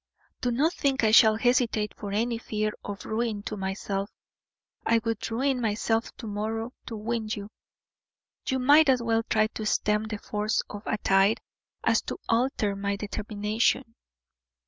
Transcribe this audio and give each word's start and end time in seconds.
Do 0.39 0.49
not 0.49 0.73
think 0.73 1.03
I 1.03 1.11
shall 1.11 1.35
hesitate 1.35 1.93
from 1.95 2.13
any 2.15 2.39
fear 2.39 2.71
of 2.83 3.05
ruin 3.05 3.43
to 3.43 3.55
myself; 3.55 4.09
I 4.83 4.99
would 5.05 5.29
ruin 5.29 5.61
myself 5.61 6.11
to 6.17 6.25
morrow 6.25 6.73
to 6.87 6.95
win 6.97 7.27
you. 7.27 7.51
You 8.49 8.57
might 8.57 8.89
as 8.89 9.03
well 9.03 9.21
try 9.21 9.45
to 9.45 9.63
stem 9.63 10.05
the 10.05 10.17
force 10.17 10.63
of 10.71 10.81
a 10.87 10.97
tide 10.97 11.39
as 11.83 12.01
to 12.05 12.17
alter 12.27 12.75
my 12.75 12.95
determination." 12.95 13.93